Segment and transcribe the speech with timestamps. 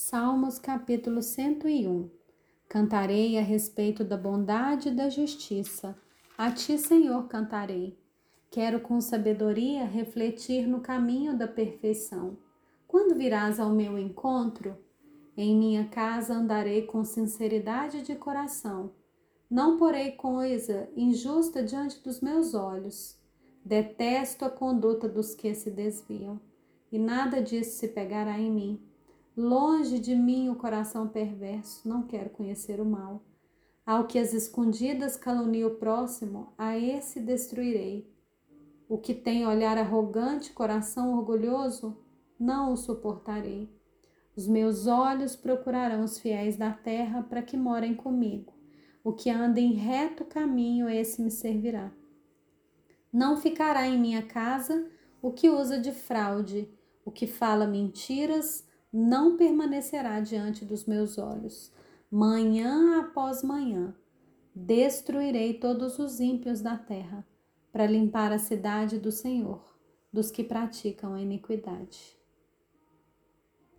[0.00, 2.08] Salmos capítulo 101
[2.68, 5.98] Cantarei a respeito da bondade e da justiça.
[6.38, 7.98] A ti, Senhor, cantarei.
[8.48, 12.38] Quero com sabedoria refletir no caminho da perfeição.
[12.86, 14.78] Quando virás ao meu encontro,
[15.36, 18.92] em minha casa andarei com sinceridade de coração.
[19.50, 23.18] Não porei coisa injusta diante dos meus olhos.
[23.64, 26.40] Detesto a conduta dos que se desviam,
[26.92, 28.87] e nada disso se pegará em mim.
[29.40, 33.22] Longe de mim o coração perverso, não quero conhecer o mal.
[33.86, 38.12] Ao que as escondidas calunia o próximo, a esse destruirei.
[38.88, 41.96] O que tem olhar arrogante, coração orgulhoso,
[42.36, 43.72] não o suportarei.
[44.34, 48.52] Os meus olhos procurarão os fiéis da terra para que morem comigo.
[49.04, 51.92] O que anda em reto caminho, esse me servirá.
[53.12, 54.90] Não ficará em minha casa
[55.22, 56.68] o que usa de fraude,
[57.04, 61.72] o que fala mentiras, não permanecerá diante dos meus olhos.
[62.10, 63.94] Manhã após manhã,
[64.54, 67.26] destruirei todos os ímpios da terra,
[67.70, 69.62] para limpar a cidade do Senhor,
[70.12, 72.17] dos que praticam a iniquidade.